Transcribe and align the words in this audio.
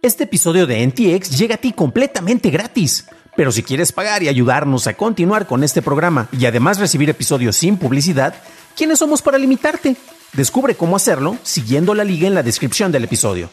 Este 0.00 0.24
episodio 0.24 0.68
de 0.68 0.86
NTX 0.86 1.36
llega 1.36 1.56
a 1.56 1.58
ti 1.58 1.72
completamente 1.72 2.50
gratis. 2.50 3.08
Pero 3.36 3.50
si 3.50 3.64
quieres 3.64 3.90
pagar 3.90 4.22
y 4.22 4.28
ayudarnos 4.28 4.86
a 4.86 4.94
continuar 4.94 5.48
con 5.48 5.64
este 5.64 5.82
programa 5.82 6.28
y 6.30 6.46
además 6.46 6.78
recibir 6.78 7.10
episodios 7.10 7.56
sin 7.56 7.76
publicidad, 7.76 8.34
¿quiénes 8.76 9.00
somos 9.00 9.22
para 9.22 9.38
limitarte? 9.38 9.96
Descubre 10.34 10.76
cómo 10.76 10.94
hacerlo 10.94 11.36
siguiendo 11.42 11.94
la 11.94 12.04
liga 12.04 12.28
en 12.28 12.34
la 12.34 12.44
descripción 12.44 12.92
del 12.92 13.04
episodio. 13.04 13.50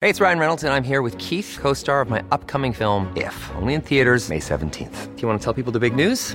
Hey, 0.00 0.10
it's 0.10 0.20
Ryan 0.20 0.38
Reynolds 0.38 0.64
and 0.64 0.72
I'm 0.72 0.84
here 0.84 1.02
with 1.02 1.18
Keith, 1.18 1.58
co-star 1.60 2.00
of 2.00 2.08
my 2.08 2.22
upcoming 2.30 2.72
film 2.72 3.08
If, 3.16 3.34
only 3.60 3.74
in 3.74 3.82
theaters 3.82 4.30
May 4.30 4.40
17th. 4.40 5.14
Do 5.16 5.20
you 5.20 5.28
want 5.28 5.40
to 5.40 5.44
tell 5.44 5.54
people 5.54 5.72
the 5.72 5.80
big 5.80 5.94
news? 5.94 6.34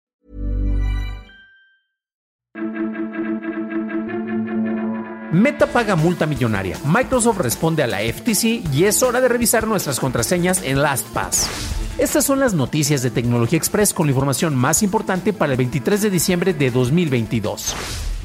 Meta 5.31 5.65
paga 5.65 5.95
multa 5.95 6.25
millonaria. 6.25 6.77
Microsoft 6.83 7.37
responde 7.37 7.81
a 7.83 7.87
la 7.87 7.99
FTC 7.99 8.73
y 8.73 8.83
es 8.83 9.01
hora 9.01 9.21
de 9.21 9.29
revisar 9.29 9.65
nuestras 9.65 9.97
contraseñas 9.97 10.61
en 10.61 10.81
LastPass. 10.81 11.49
Estas 11.97 12.25
son 12.25 12.41
las 12.41 12.53
noticias 12.53 13.01
de 13.01 13.11
Tecnología 13.11 13.57
Express 13.57 13.93
con 13.93 14.07
la 14.07 14.11
información 14.11 14.57
más 14.57 14.83
importante 14.83 15.31
para 15.31 15.53
el 15.53 15.57
23 15.57 16.01
de 16.01 16.09
diciembre 16.09 16.53
de 16.53 16.69
2022. 16.69 17.73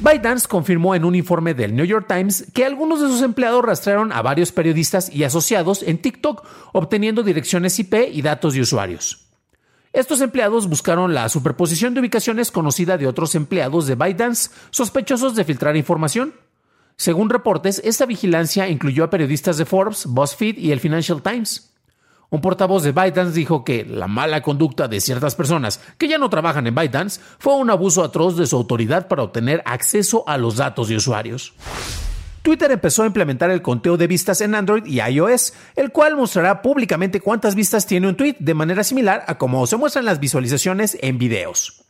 ByteDance 0.00 0.48
confirmó 0.48 0.96
en 0.96 1.04
un 1.04 1.14
informe 1.14 1.54
del 1.54 1.76
New 1.76 1.86
York 1.86 2.06
Times 2.08 2.46
que 2.52 2.64
algunos 2.64 3.00
de 3.00 3.06
sus 3.06 3.22
empleados 3.22 3.64
rastrearon 3.64 4.10
a 4.10 4.20
varios 4.22 4.50
periodistas 4.50 5.08
y 5.14 5.22
asociados 5.22 5.84
en 5.84 5.98
TikTok 5.98 6.44
obteniendo 6.72 7.22
direcciones 7.22 7.78
IP 7.78 7.94
y 8.12 8.20
datos 8.22 8.54
de 8.54 8.62
usuarios. 8.62 9.28
Estos 9.92 10.20
empleados 10.20 10.68
buscaron 10.68 11.14
la 11.14 11.28
superposición 11.28 11.94
de 11.94 12.00
ubicaciones 12.00 12.50
conocida 12.50 12.98
de 12.98 13.06
otros 13.06 13.36
empleados 13.36 13.86
de 13.86 13.94
ByteDance 13.94 14.50
sospechosos 14.70 15.36
de 15.36 15.44
filtrar 15.44 15.76
información. 15.76 16.34
Según 16.97 17.28
reportes, 17.28 17.83
esta 17.84 18.06
vigilancia 18.06 18.69
incluyó 18.69 19.05
a 19.05 19.11
periodistas 19.11 19.58
de 19.58 19.66
Forbes, 19.66 20.06
BuzzFeed 20.06 20.56
y 20.56 20.72
el 20.72 20.80
Financial 20.80 21.22
Times. 21.22 21.70
Un 22.30 22.41
portavoz 22.41 22.83
de 22.83 22.92
ByteDance 22.92 23.38
dijo 23.38 23.64
que 23.64 23.84
la 23.84 24.08
mala 24.08 24.42
conducta 24.42 24.88
de 24.88 25.00
ciertas 25.00 25.36
personas 25.36 25.80
que 25.98 26.08
ya 26.08 26.19
no 26.19 26.30
trabajan 26.30 26.66
en 26.66 26.75
ByteDance 26.75 27.20
fue 27.38 27.55
un 27.55 27.70
abuso 27.70 28.03
atroz 28.03 28.36
de 28.36 28.47
su 28.47 28.56
autoridad 28.56 29.06
para 29.08 29.22
obtener 29.22 29.62
acceso 29.64 30.25
a 30.27 30.36
los 30.36 30.56
datos 30.56 30.88
de 30.88 30.97
usuarios. 30.97 31.55
Twitter 32.42 32.70
empezó 32.70 33.03
a 33.03 33.06
implementar 33.06 33.50
el 33.50 33.62
conteo 33.62 33.97
de 33.97 34.06
vistas 34.06 34.41
en 34.41 34.55
Android 34.55 34.86
y 34.86 35.00
iOS, 35.00 35.53
el 35.77 35.92
cual 35.92 36.16
mostrará 36.16 36.62
públicamente 36.62 37.20
cuántas 37.20 37.55
vistas 37.55 37.86
tiene 37.86 38.08
un 38.08 38.16
tweet 38.16 38.36
de 38.38 38.55
manera 38.55 38.84
similar 38.84 39.25
a 39.27 39.36
cómo 39.36 39.66
se 39.66 39.77
muestran 39.77 40.05
las 40.05 40.20
visualizaciones 40.20 40.97
en 41.00 41.19
videos. 41.19 41.85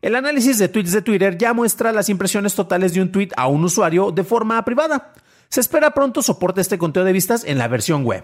El 0.00 0.14
análisis 0.14 0.58
de 0.58 0.68
tweets 0.68 0.92
de 0.92 1.02
Twitter 1.02 1.36
ya 1.36 1.52
muestra 1.52 1.92
las 1.92 2.08
impresiones 2.08 2.54
totales 2.54 2.94
de 2.94 3.02
un 3.02 3.10
tweet 3.10 3.30
a 3.36 3.48
un 3.48 3.64
usuario 3.64 4.12
de 4.12 4.22
forma 4.22 4.64
privada. 4.64 5.12
Se 5.48 5.60
espera 5.60 5.92
pronto 5.92 6.22
soporte 6.22 6.60
este 6.60 6.78
conteo 6.78 7.02
de 7.02 7.12
vistas 7.12 7.42
en 7.44 7.58
la 7.58 7.66
versión 7.66 8.04
web. 8.04 8.22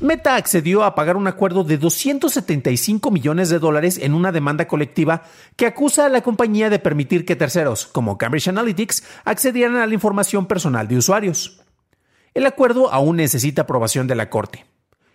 Meta 0.00 0.34
accedió 0.34 0.84
a 0.84 0.94
pagar 0.94 1.16
un 1.16 1.28
acuerdo 1.28 1.64
de 1.64 1.78
275 1.78 3.10
millones 3.10 3.48
de 3.48 3.58
dólares 3.58 3.98
en 4.02 4.12
una 4.12 4.32
demanda 4.32 4.66
colectiva 4.66 5.22
que 5.56 5.64
acusa 5.64 6.04
a 6.04 6.08
la 6.10 6.20
compañía 6.20 6.68
de 6.68 6.78
permitir 6.78 7.24
que 7.24 7.36
terceros, 7.36 7.86
como 7.86 8.18
Cambridge 8.18 8.48
Analytics, 8.48 9.04
accedieran 9.24 9.76
a 9.76 9.86
la 9.86 9.94
información 9.94 10.46
personal 10.46 10.88
de 10.88 10.98
usuarios. 10.98 11.62
El 12.34 12.44
acuerdo 12.44 12.92
aún 12.92 13.16
necesita 13.16 13.62
aprobación 13.62 14.08
de 14.08 14.16
la 14.16 14.28
Corte. 14.28 14.66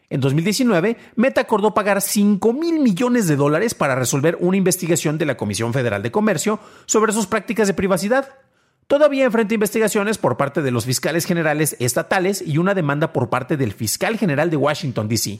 En 0.10 0.22
2019, 0.22 0.98
Meta 1.16 1.42
acordó 1.42 1.74
pagar 1.74 2.02
5 2.02 2.54
mil 2.54 2.80
millones 2.80 3.28
de 3.28 3.36
dólares 3.36 3.76
para 3.76 3.96
resolver 3.96 4.38
una 4.40 4.56
investigación 4.56 5.18
de 5.18 5.26
la 5.26 5.36
Comisión 5.36 5.74
Federal 5.74 6.02
de 6.02 6.12
Comercio 6.12 6.60
sobre 6.86 7.12
sus 7.12 7.28
prácticas 7.28 7.68
de 7.68 7.74
privacidad. 7.74 8.30
Todavía 8.88 9.26
enfrenta 9.26 9.54
investigaciones 9.54 10.18
por 10.18 10.38
parte 10.38 10.62
de 10.62 10.72
los 10.72 10.86
fiscales 10.86 11.26
generales 11.26 11.76
estatales 11.80 12.42
y 12.46 12.58
una 12.58 12.74
demanda 12.74 13.12
por 13.12 13.30
parte 13.30 13.58
del 13.58 13.74
fiscal 13.74 14.18
general 14.18 14.50
de 14.50 14.56
Washington, 14.56 15.10
D.C. 15.10 15.40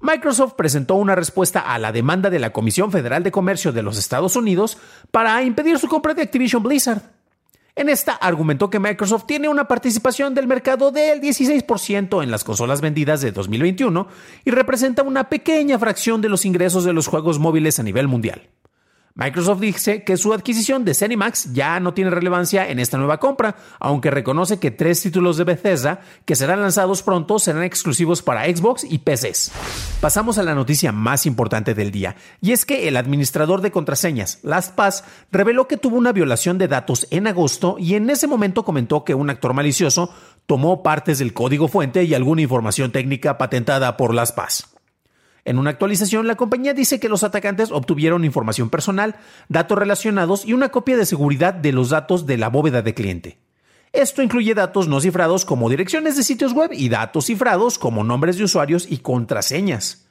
Microsoft 0.00 0.54
presentó 0.54 0.94
una 0.94 1.16
respuesta 1.16 1.58
a 1.58 1.78
la 1.78 1.90
demanda 1.90 2.30
de 2.30 2.38
la 2.38 2.52
Comisión 2.52 2.92
Federal 2.92 3.24
de 3.24 3.32
Comercio 3.32 3.72
de 3.72 3.82
los 3.82 3.98
Estados 3.98 4.36
Unidos 4.36 4.78
para 5.10 5.42
impedir 5.42 5.80
su 5.80 5.88
compra 5.88 6.14
de 6.14 6.22
Activision 6.22 6.62
Blizzard. 6.62 7.17
En 7.78 7.88
esta 7.88 8.14
argumentó 8.14 8.70
que 8.70 8.80
Microsoft 8.80 9.26
tiene 9.26 9.48
una 9.48 9.68
participación 9.68 10.34
del 10.34 10.48
mercado 10.48 10.90
del 10.90 11.20
16% 11.20 12.24
en 12.24 12.30
las 12.32 12.42
consolas 12.42 12.80
vendidas 12.80 13.20
de 13.20 13.30
2021 13.30 14.08
y 14.44 14.50
representa 14.50 15.04
una 15.04 15.28
pequeña 15.28 15.78
fracción 15.78 16.20
de 16.20 16.28
los 16.28 16.44
ingresos 16.44 16.82
de 16.82 16.92
los 16.92 17.06
juegos 17.06 17.38
móviles 17.38 17.78
a 17.78 17.84
nivel 17.84 18.08
mundial. 18.08 18.48
Microsoft 19.18 19.58
dice 19.58 20.04
que 20.04 20.16
su 20.16 20.32
adquisición 20.32 20.84
de 20.84 20.94
Cenimax 20.94 21.52
ya 21.52 21.80
no 21.80 21.92
tiene 21.92 22.10
relevancia 22.10 22.70
en 22.70 22.78
esta 22.78 22.98
nueva 22.98 23.18
compra, 23.18 23.56
aunque 23.80 24.12
reconoce 24.12 24.60
que 24.60 24.70
tres 24.70 25.02
títulos 25.02 25.36
de 25.36 25.42
Bethesda 25.42 26.02
que 26.24 26.36
serán 26.36 26.62
lanzados 26.62 27.02
pronto 27.02 27.40
serán 27.40 27.64
exclusivos 27.64 28.22
para 28.22 28.44
Xbox 28.44 28.84
y 28.84 28.98
PCs. 28.98 29.50
Pasamos 30.00 30.38
a 30.38 30.44
la 30.44 30.54
noticia 30.54 30.92
más 30.92 31.26
importante 31.26 31.74
del 31.74 31.90
día, 31.90 32.14
y 32.40 32.52
es 32.52 32.64
que 32.64 32.86
el 32.86 32.96
administrador 32.96 33.60
de 33.60 33.72
contraseñas, 33.72 34.38
LastPass, 34.44 35.02
reveló 35.32 35.66
que 35.66 35.78
tuvo 35.78 35.96
una 35.96 36.12
violación 36.12 36.56
de 36.56 36.68
datos 36.68 37.08
en 37.10 37.26
agosto 37.26 37.74
y 37.76 37.96
en 37.96 38.08
ese 38.10 38.28
momento 38.28 38.64
comentó 38.64 39.02
que 39.02 39.16
un 39.16 39.30
actor 39.30 39.52
malicioso 39.52 40.14
tomó 40.46 40.84
partes 40.84 41.18
del 41.18 41.34
código 41.34 41.66
fuente 41.66 42.04
y 42.04 42.14
alguna 42.14 42.42
información 42.42 42.92
técnica 42.92 43.36
patentada 43.36 43.96
por 43.96 44.14
LastPass. 44.14 44.77
En 45.48 45.58
una 45.58 45.70
actualización, 45.70 46.26
la 46.26 46.36
compañía 46.36 46.74
dice 46.74 47.00
que 47.00 47.08
los 47.08 47.24
atacantes 47.24 47.70
obtuvieron 47.72 48.26
información 48.26 48.68
personal, 48.68 49.16
datos 49.48 49.78
relacionados 49.78 50.44
y 50.44 50.52
una 50.52 50.68
copia 50.68 50.98
de 50.98 51.06
seguridad 51.06 51.54
de 51.54 51.72
los 51.72 51.88
datos 51.88 52.26
de 52.26 52.36
la 52.36 52.50
bóveda 52.50 52.82
de 52.82 52.92
cliente. 52.92 53.38
Esto 53.94 54.20
incluye 54.20 54.52
datos 54.52 54.88
no 54.88 55.00
cifrados 55.00 55.46
como 55.46 55.70
direcciones 55.70 56.18
de 56.18 56.22
sitios 56.22 56.52
web 56.52 56.72
y 56.74 56.90
datos 56.90 57.24
cifrados 57.24 57.78
como 57.78 58.04
nombres 58.04 58.36
de 58.36 58.44
usuarios 58.44 58.86
y 58.90 58.98
contraseñas. 58.98 60.06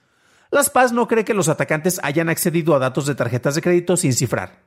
Las 0.50 0.72
Paz 0.72 0.92
no 0.92 1.08
cree 1.08 1.24
que 1.24 1.36
los 1.36 1.50
atacantes 1.50 2.00
hayan 2.02 2.30
accedido 2.30 2.74
a 2.74 2.80
datos 2.80 3.06
de 3.06 3.14
tarjetas 3.14 3.54
de 3.54 3.62
crédito 3.62 3.96
sin 3.96 4.14
cifrar. 4.14 4.64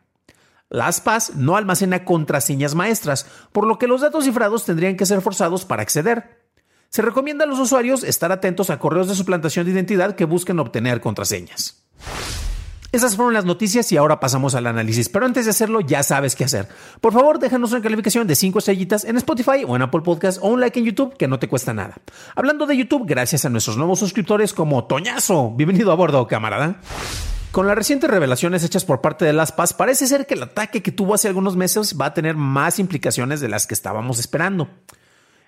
Las 0.68 1.00
Paz 1.00 1.34
no 1.34 1.56
almacena 1.56 2.04
contraseñas 2.04 2.76
maestras, 2.76 3.26
por 3.50 3.66
lo 3.66 3.76
que 3.76 3.88
los 3.88 4.02
datos 4.02 4.24
cifrados 4.24 4.66
tendrían 4.66 4.96
que 4.96 5.06
ser 5.06 5.20
forzados 5.20 5.64
para 5.64 5.82
acceder. 5.82 6.39
Se 6.90 7.02
recomienda 7.02 7.44
a 7.44 7.46
los 7.46 7.60
usuarios 7.60 8.02
estar 8.02 8.32
atentos 8.32 8.68
a 8.68 8.80
correos 8.80 9.06
de 9.06 9.14
suplantación 9.14 9.64
de 9.64 9.70
identidad 9.70 10.16
que 10.16 10.24
busquen 10.24 10.58
obtener 10.58 11.00
contraseñas. 11.00 11.84
Esas 12.90 13.14
fueron 13.14 13.32
las 13.32 13.44
noticias 13.44 13.92
y 13.92 13.96
ahora 13.96 14.18
pasamos 14.18 14.56
al 14.56 14.66
análisis, 14.66 15.08
pero 15.08 15.24
antes 15.24 15.44
de 15.44 15.52
hacerlo 15.52 15.80
ya 15.80 16.02
sabes 16.02 16.34
qué 16.34 16.42
hacer. 16.42 16.66
Por 17.00 17.12
favor, 17.12 17.38
déjanos 17.38 17.70
una 17.70 17.80
calificación 17.80 18.26
de 18.26 18.34
5 18.34 18.58
estrellitas 18.58 19.04
en 19.04 19.16
Spotify 19.18 19.64
o 19.64 19.76
en 19.76 19.82
Apple 19.82 20.00
Podcast 20.00 20.40
o 20.42 20.48
un 20.48 20.60
like 20.60 20.80
en 20.80 20.86
YouTube 20.86 21.16
que 21.16 21.28
no 21.28 21.38
te 21.38 21.46
cuesta 21.46 21.72
nada. 21.72 21.94
Hablando 22.34 22.66
de 22.66 22.76
YouTube, 22.76 23.04
gracias 23.06 23.44
a 23.44 23.50
nuestros 23.50 23.76
nuevos 23.76 24.00
suscriptores 24.00 24.52
como 24.52 24.86
Toñazo. 24.86 25.52
Bienvenido 25.52 25.92
a 25.92 25.94
bordo, 25.94 26.26
camarada. 26.26 26.80
Con 27.52 27.68
las 27.68 27.76
recientes 27.76 28.10
revelaciones 28.10 28.64
hechas 28.64 28.84
por 28.84 29.00
parte 29.00 29.24
de 29.24 29.32
Las 29.32 29.52
Paz, 29.52 29.74
parece 29.74 30.08
ser 30.08 30.26
que 30.26 30.34
el 30.34 30.42
ataque 30.42 30.82
que 30.82 30.90
tuvo 30.90 31.14
hace 31.14 31.28
algunos 31.28 31.54
meses 31.54 31.96
va 32.00 32.06
a 32.06 32.14
tener 32.14 32.34
más 32.34 32.80
implicaciones 32.80 33.40
de 33.40 33.48
las 33.48 33.68
que 33.68 33.74
estábamos 33.74 34.18
esperando. 34.18 34.68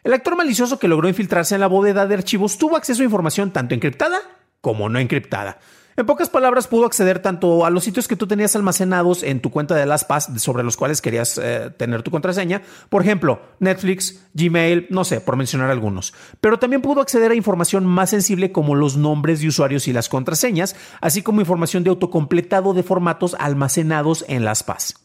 El 0.04 0.14
actor 0.14 0.36
malicioso 0.36 0.80
que 0.80 0.88
logró 0.88 1.08
infiltrarse 1.08 1.54
en 1.54 1.60
la 1.60 1.68
bóveda 1.68 2.06
de 2.06 2.14
archivos 2.14 2.58
tuvo 2.58 2.76
acceso 2.76 3.02
a 3.02 3.04
información 3.04 3.52
tanto 3.52 3.74
encriptada 3.74 4.18
como 4.60 4.88
no 4.88 4.98
encriptada. 4.98 5.58
En 5.94 6.06
pocas 6.06 6.30
palabras, 6.30 6.68
pudo 6.68 6.86
acceder 6.86 7.18
tanto 7.18 7.66
a 7.66 7.70
los 7.70 7.84
sitios 7.84 8.08
que 8.08 8.16
tú 8.16 8.26
tenías 8.26 8.56
almacenados 8.56 9.22
en 9.22 9.40
tu 9.40 9.50
cuenta 9.50 9.74
de 9.74 9.84
LastPass 9.84 10.30
sobre 10.38 10.64
los 10.64 10.78
cuales 10.78 11.02
querías 11.02 11.38
eh, 11.38 11.70
tener 11.76 12.02
tu 12.02 12.10
contraseña. 12.10 12.62
Por 12.88 13.02
ejemplo, 13.02 13.42
Netflix, 13.60 14.26
Gmail, 14.32 14.86
no 14.88 15.04
sé, 15.04 15.20
por 15.20 15.36
mencionar 15.36 15.70
algunos. 15.70 16.14
Pero 16.40 16.58
también 16.58 16.80
pudo 16.80 17.02
acceder 17.02 17.30
a 17.30 17.34
información 17.34 17.84
más 17.84 18.08
sensible 18.08 18.52
como 18.52 18.74
los 18.74 18.96
nombres 18.96 19.42
de 19.42 19.48
usuarios 19.48 19.86
y 19.86 19.92
las 19.92 20.08
contraseñas, 20.08 20.76
así 21.02 21.22
como 21.22 21.40
información 21.40 21.84
de 21.84 21.90
autocompletado 21.90 22.72
de 22.72 22.82
formatos 22.82 23.36
almacenados 23.38 24.24
en 24.28 24.44
LastPass. 24.46 25.01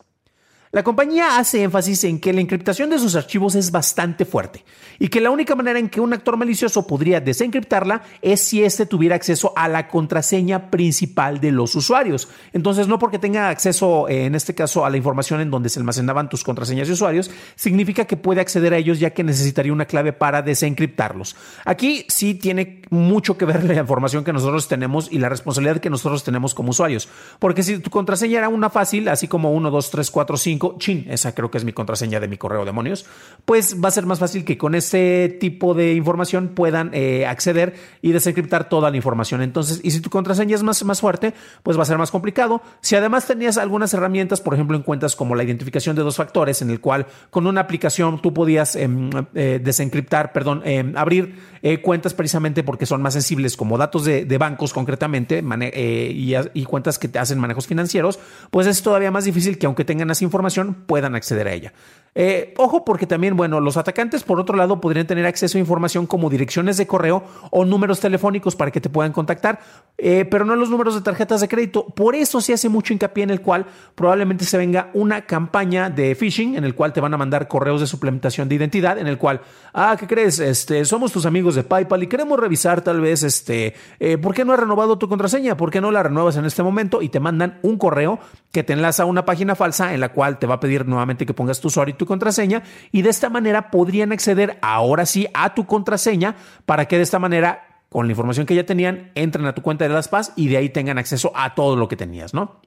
La 0.74 0.84
compañía 0.84 1.38
hace 1.38 1.64
énfasis 1.64 2.04
en 2.04 2.20
que 2.20 2.34
la 2.34 2.42
encriptación 2.42 2.90
de 2.90 3.00
sus 3.00 3.16
archivos 3.16 3.56
es 3.56 3.72
bastante 3.72 4.26
fuerte 4.26 4.66
y 5.00 5.08
que 5.08 5.22
la 5.22 5.32
única 5.32 5.56
manera 5.56 5.80
en 5.80 5.88
que 5.88 6.02
un 6.02 6.12
actor 6.12 6.36
malicioso 6.36 6.86
podría 6.86 7.22
desencriptarla 7.22 8.02
es 8.22 8.42
si 8.42 8.62
éste 8.62 8.86
tuviera 8.86 9.16
acceso 9.16 9.54
a 9.56 9.70
la 9.70 9.88
contraseña 9.88 10.70
principal 10.70 11.40
de 11.40 11.52
los 11.52 11.74
usuarios. 11.76 12.28
Entonces, 12.52 12.90
no 12.90 13.00
porque 13.00 13.18
tenga 13.18 13.48
acceso, 13.48 14.10
en 14.10 14.36
este 14.36 14.56
caso, 14.56 14.86
a 14.86 14.90
la 14.90 14.98
información 14.98 15.40
en 15.40 15.50
donde 15.50 15.70
se 15.70 15.80
almacenaban 15.80 16.28
tus 16.28 16.44
contraseñas 16.44 16.88
de 16.88 16.96
usuarios, 16.96 17.32
significa 17.56 18.04
que 18.04 18.18
puede 18.18 18.42
acceder 18.42 18.74
a 18.74 18.78
ellos 18.78 19.00
ya 19.00 19.12
que 19.12 19.24
necesitaría 19.24 19.72
una 19.72 19.86
clave 19.86 20.12
para 20.12 20.42
desencriptarlos. 20.42 21.38
Aquí 21.64 22.06
sí 22.10 22.34
tiene 22.34 22.82
mucho 22.90 23.38
que 23.38 23.46
ver 23.46 23.64
la 23.64 23.76
información 23.76 24.26
que 24.26 24.34
nosotros 24.34 24.68
tenemos 24.68 25.08
y 25.12 25.20
la 25.20 25.30
responsabilidad 25.30 25.80
que 25.80 25.90
nosotros 25.90 26.26
tenemos 26.26 26.54
como 26.54 26.72
usuarios. 26.72 27.08
Porque 27.40 27.64
si 27.64 27.80
tu 27.80 27.90
contraseña 27.90 28.40
era 28.40 28.50
una 28.50 28.70
fácil, 28.70 29.08
así 29.08 29.30
como 29.30 29.54
1, 29.54 29.72
2, 29.72 29.92
3, 29.92 30.12
4, 30.12 30.38
5, 30.38 30.57
chin, 30.78 31.06
esa 31.10 31.34
creo 31.34 31.52
que 31.52 31.58
es 31.58 31.64
mi 31.64 31.74
contraseña 31.74 32.20
de 32.20 32.28
mi 32.28 32.38
correo 32.38 32.66
demonios, 32.66 33.06
pues 33.46 33.78
va 33.84 33.88
a 33.90 33.92
ser 33.92 34.06
más 34.06 34.20
fácil 34.20 34.46
que 34.46 34.58
con 34.58 34.76
este 34.76 35.30
tipo 35.40 35.74
de 35.74 35.94
información 35.94 36.50
puedan 36.50 36.92
eh, 36.94 37.26
acceder 37.26 37.76
y 38.02 38.12
desencriptar 38.12 38.70
toda 38.70 38.90
la 38.90 38.98
información. 38.98 39.42
Entonces, 39.42 39.80
y 39.84 39.92
si 39.92 40.02
tu 40.02 40.10
contraseña 40.10 40.56
es 40.56 40.64
más, 40.64 40.84
más 40.84 41.02
fuerte, 41.02 41.34
pues 41.64 41.78
va 41.78 41.84
a 41.84 41.86
ser 41.86 41.98
más 41.98 42.12
complicado. 42.12 42.62
Si 42.82 42.96
además 42.96 43.26
tenías 43.26 43.58
algunas 43.58 43.94
herramientas, 43.94 44.42
por 44.42 44.54
ejemplo, 44.54 44.78
en 44.78 44.84
cuentas 44.84 45.16
como 45.16 45.36
la 45.36 45.44
identificación 45.44 45.96
de 45.96 46.04
dos 46.04 46.16
factores, 46.16 46.62
en 46.62 46.70
el 46.70 46.80
cual 46.80 47.08
con 47.30 47.48
una 47.48 47.62
aplicación 47.62 48.22
tú 48.22 48.34
podías 48.34 48.76
em, 48.76 49.10
eh, 49.34 49.60
desencriptar, 49.64 50.34
perdón, 50.34 50.62
em, 50.66 50.96
abrir 50.96 51.36
eh, 51.62 51.82
cuentas 51.82 52.14
precisamente 52.14 52.64
porque 52.64 52.86
son 52.86 53.02
más 53.02 53.14
sensibles 53.14 53.58
como 53.58 53.78
datos 53.78 54.06
de, 54.06 54.38
bancos 54.38 54.74
concretamente 54.74 55.44
y, 55.74 56.36
y 56.54 56.64
cuentas 56.66 57.00
que 57.00 57.08
te 57.08 57.18
hacen 57.18 57.40
manejos 57.40 57.66
financieros, 57.66 58.20
pues 58.52 58.68
es 58.68 58.84
todavía 58.84 59.10
más 59.10 59.26
difícil 59.26 59.58
que 59.58 59.66
aunque 59.66 59.84
tengan 59.84 60.12
esa 60.12 60.24
información, 60.24 60.47
puedan 60.88 61.16
acceder 61.16 61.48
a 61.48 61.54
ella. 61.54 61.74
Eh, 62.20 62.56
ojo 62.58 62.84
porque 62.84 63.06
también, 63.06 63.38
bueno, 63.38 63.60
los 63.60 63.78
atacantes 63.78 64.24
por 64.24 64.40
otro 64.40 64.58
lado 64.58 64.82
podrían 64.82 65.06
tener 65.06 65.28
acceso 65.28 65.60
a 65.60 65.62
información 65.62 66.08
como 66.08 66.32
direcciones 66.32 66.76
de 66.78 66.88
correo 66.88 67.24
o 67.52 67.64
números 67.64 68.00
telefónicos 68.00 68.56
para 68.56 68.72
que 68.72 68.82
te 68.82 68.90
puedan 68.90 69.14
contactar, 69.14 69.60
eh, 70.00 70.26
pero 70.26 70.44
no 70.44 70.56
los 70.56 70.72
números 70.72 70.96
de 70.96 71.02
tarjetas 71.02 71.42
de 71.42 71.48
crédito. 71.48 71.86
Por 71.86 72.16
eso 72.16 72.42
se 72.42 72.54
hace 72.54 72.70
mucho 72.70 72.92
hincapié 72.92 73.24
en 73.24 73.30
el 73.30 73.42
cual 73.42 73.68
probablemente 73.94 74.46
se 74.46 74.58
venga 74.58 74.90
una 74.96 75.28
campaña 75.28 75.92
de 75.92 76.16
phishing 76.16 76.56
en 76.56 76.64
el 76.64 76.74
cual 76.74 76.92
te 76.92 77.02
van 77.02 77.14
a 77.14 77.18
mandar 77.18 77.48
correos 77.48 77.82
de 77.82 77.86
suplementación 77.86 78.50
de 78.50 78.56
identidad, 78.56 78.98
en 78.98 79.06
el 79.06 79.20
cual, 79.20 79.42
ah, 79.76 79.96
¿qué 80.00 80.08
crees? 80.08 80.40
Este, 80.40 80.86
somos 80.86 81.12
tus 81.12 81.28
amigos 81.28 81.54
de 81.54 81.66
PayPal 81.66 82.02
y 82.02 82.08
queremos 82.08 82.40
revisar 82.40 82.82
tal 82.82 83.00
vez, 83.00 83.22
este, 83.22 83.76
eh, 84.00 84.18
¿por 84.18 84.34
qué 84.34 84.44
no 84.44 84.54
has 84.54 84.60
renovado 84.60 84.98
tu 84.98 85.08
contraseña? 85.08 85.56
¿Por 85.56 85.70
qué 85.70 85.82
no 85.82 85.92
la 85.92 86.02
renuevas 86.02 86.36
en 86.38 86.46
este 86.46 86.64
momento? 86.64 87.04
Y 87.04 87.10
te 87.10 87.20
mandan 87.20 87.60
un 87.62 87.78
correo 87.78 88.18
que 88.58 88.64
te 88.64 88.74
enlaza 88.74 89.04
a 89.04 89.06
una 89.06 89.24
página 89.24 89.54
falsa 89.54 89.94
en 89.94 90.00
la 90.00 90.10
cual 90.10 90.40
te 90.40 90.48
va 90.48 90.56
a 90.56 90.60
pedir 90.60 90.88
nuevamente 90.88 91.28
que 91.28 91.34
pongas 91.36 91.62
tu 91.62 91.68
usuario 91.68 91.94
y 91.94 91.98
tu 92.00 92.08
contraseña 92.08 92.64
y 92.92 93.04
de 93.04 93.12
esta 93.12 93.30
manera 93.30 93.70
podrían 93.70 94.12
acceder 94.12 94.58
ahora 94.64 95.06
sí 95.06 95.28
a 95.36 95.54
tu 95.54 95.68
contraseña 95.68 96.36
para 96.66 96.88
que 96.88 96.98
de 96.98 97.04
esta 97.04 97.20
manera 97.20 97.84
con 97.90 98.08
la 98.08 98.14
información 98.14 98.48
que 98.48 98.56
ya 98.56 98.66
tenían 98.66 99.12
entren 99.14 99.46
a 99.46 99.54
tu 99.54 99.62
cuenta 99.62 99.88
de 99.88 99.94
Las 99.94 100.08
Paz 100.08 100.34
y 100.36 100.48
de 100.48 100.58
ahí 100.58 100.70
tengan 100.70 100.98
acceso 100.98 101.32
a 101.36 101.54
todo 101.54 101.76
lo 101.76 101.88
que 101.88 101.98
tenías, 101.98 102.34
¿no? 102.34 102.62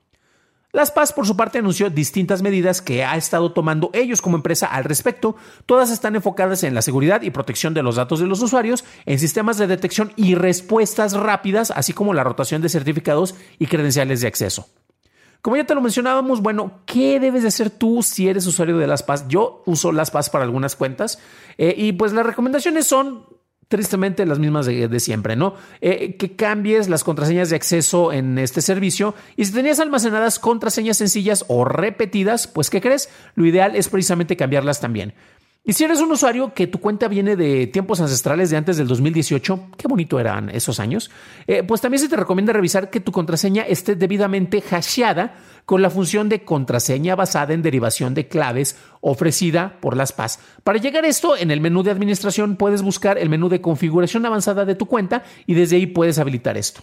Las 0.70 0.92
Paz, 0.92 1.12
por 1.12 1.26
su 1.26 1.36
parte, 1.36 1.58
anunció 1.58 1.90
distintas 1.90 2.40
medidas 2.40 2.80
que 2.80 3.04
ha 3.04 3.16
estado 3.16 3.50
tomando 3.50 3.90
ellos 3.92 4.22
como 4.22 4.36
empresa 4.36 4.68
al 4.68 4.84
respecto. 4.84 5.34
Todas 5.66 5.90
están 5.90 6.14
enfocadas 6.14 6.62
en 6.62 6.76
la 6.76 6.82
seguridad 6.82 7.22
y 7.22 7.30
protección 7.30 7.74
de 7.74 7.82
los 7.82 7.96
datos 7.96 8.20
de 8.20 8.28
los 8.28 8.40
usuarios, 8.40 8.84
en 9.06 9.18
sistemas 9.18 9.58
de 9.58 9.66
detección 9.66 10.12
y 10.14 10.36
respuestas 10.36 11.14
rápidas, 11.14 11.72
así 11.72 11.92
como 11.92 12.14
la 12.14 12.22
rotación 12.22 12.62
de 12.62 12.68
certificados 12.68 13.34
y 13.58 13.66
credenciales 13.66 14.20
de 14.20 14.28
acceso. 14.28 14.68
Como 15.42 15.56
ya 15.56 15.64
te 15.64 15.74
lo 15.74 15.80
mencionábamos, 15.80 16.42
bueno, 16.42 16.82
¿qué 16.84 17.18
debes 17.18 17.42
de 17.42 17.48
hacer 17.48 17.70
tú 17.70 18.02
si 18.02 18.28
eres 18.28 18.46
usuario 18.46 18.76
de 18.76 18.86
Las 18.86 19.02
Paz? 19.02 19.26
Yo 19.28 19.62
uso 19.64 19.90
Las 19.90 20.10
Paz 20.10 20.28
para 20.28 20.44
algunas 20.44 20.76
cuentas 20.76 21.18
eh, 21.56 21.74
y 21.76 21.92
pues 21.92 22.12
las 22.12 22.26
recomendaciones 22.26 22.86
son 22.86 23.24
tristemente 23.68 24.26
las 24.26 24.40
mismas 24.40 24.66
de, 24.66 25.00
siempre, 25.00 25.36
¿no? 25.36 25.54
Eh, 25.80 26.16
que 26.16 26.34
cambies 26.34 26.88
las 26.88 27.04
contraseñas 27.04 27.50
de 27.50 27.56
acceso 27.56 28.12
en 28.12 28.36
este 28.38 28.62
servicio 28.62 29.14
y 29.36 29.44
si 29.44 29.52
tenías 29.52 29.78
almacenadas 29.78 30.40
contraseñas 30.40 30.96
sencillas 30.96 31.44
o 31.46 31.64
repetidas, 31.64 32.48
pues 32.48 32.68
¿qué 32.68 32.80
crees? 32.80 33.08
Lo 33.36 33.46
ideal 33.46 33.76
es 33.76 33.88
precisamente 33.88 34.36
cambiarlas 34.36 34.80
también. 34.80 35.14
Y 35.62 35.74
si 35.74 35.84
eres 35.84 36.00
un 36.00 36.10
usuario 36.10 36.54
que 36.54 36.66
tu 36.66 36.80
cuenta 36.80 37.06
viene 37.06 37.36
de 37.36 37.66
tiempos 37.66 38.00
ancestrales 38.00 38.48
de 38.48 38.56
antes 38.56 38.78
del 38.78 38.88
2018, 38.88 39.68
qué 39.76 39.88
bonito 39.88 40.18
eran 40.18 40.48
esos 40.48 40.80
años, 40.80 41.10
eh, 41.46 41.62
pues 41.62 41.82
también 41.82 42.00
se 42.00 42.08
te 42.08 42.16
recomienda 42.16 42.54
revisar 42.54 42.88
que 42.88 43.00
tu 43.00 43.12
contraseña 43.12 43.62
esté 43.62 43.94
debidamente 43.94 44.62
hasheada 44.70 45.34
con 45.66 45.82
la 45.82 45.90
función 45.90 46.30
de 46.30 46.44
contraseña 46.44 47.14
basada 47.14 47.52
en 47.52 47.60
derivación 47.60 48.14
de 48.14 48.26
claves 48.26 48.78
ofrecida 49.02 49.76
por 49.80 49.98
las 49.98 50.12
PAS. 50.12 50.40
Para 50.64 50.78
llegar 50.78 51.04
a 51.04 51.08
esto, 51.08 51.36
en 51.36 51.50
el 51.50 51.60
menú 51.60 51.82
de 51.82 51.90
administración 51.90 52.56
puedes 52.56 52.80
buscar 52.80 53.18
el 53.18 53.28
menú 53.28 53.50
de 53.50 53.60
configuración 53.60 54.24
avanzada 54.24 54.64
de 54.64 54.74
tu 54.74 54.86
cuenta 54.86 55.24
y 55.46 55.52
desde 55.52 55.76
ahí 55.76 55.86
puedes 55.86 56.18
habilitar 56.18 56.56
esto. 56.56 56.82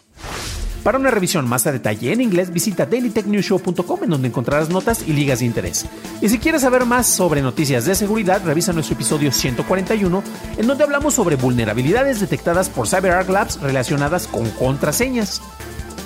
Para 0.87 0.99
una 0.99 1.11
revisión 1.11 1.45
más 1.49 1.67
a 1.67 1.73
detalle 1.73 2.13
en 2.13 2.21
inglés, 2.21 2.49
visita 2.49 2.85
dailytechnewshow.com 2.85 4.05
en 4.05 4.09
donde 4.09 4.29
encontrarás 4.29 4.69
notas 4.69 5.03
y 5.05 5.11
ligas 5.11 5.39
de 5.39 5.45
interés. 5.45 5.85
Y 6.21 6.29
si 6.29 6.39
quieres 6.39 6.61
saber 6.61 6.85
más 6.85 7.07
sobre 7.07 7.41
noticias 7.41 7.83
de 7.83 7.93
seguridad, 7.93 8.41
revisa 8.45 8.71
nuestro 8.71 8.95
episodio 8.95 9.33
141 9.33 10.23
en 10.55 10.65
donde 10.65 10.85
hablamos 10.85 11.13
sobre 11.13 11.35
vulnerabilidades 11.35 12.21
detectadas 12.21 12.69
por 12.69 12.87
CyberArk 12.87 13.27
Labs 13.27 13.59
relacionadas 13.59 14.27
con 14.27 14.49
contraseñas. 14.51 15.41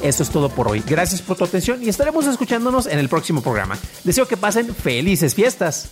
Eso 0.02 0.24
es 0.24 0.32
todo 0.32 0.50
por 0.50 0.68
hoy. 0.68 0.84
Gracias 0.84 1.22
por 1.22 1.38
tu 1.38 1.44
atención 1.44 1.84
y 1.84 1.88
estaremos 1.88 2.26
escuchándonos 2.26 2.88
en 2.88 2.98
el 2.98 3.08
próximo 3.08 3.44
programa. 3.44 3.78
Deseo 4.04 4.28
que 4.28 4.36
pasen 4.36 4.74
felices 4.74 5.36
fiestas. 5.36 5.92